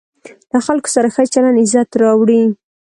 [0.51, 2.41] له خلکو سره ښه چلند عزت راوړي.